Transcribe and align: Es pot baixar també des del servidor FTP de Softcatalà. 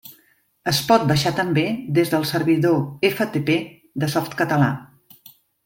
Es 0.69 0.79
pot 0.87 1.03
baixar 1.11 1.33
també 1.39 1.65
des 1.99 2.13
del 2.15 2.25
servidor 2.31 2.81
FTP 3.13 3.61
de 4.05 4.13
Softcatalà. 4.17 4.75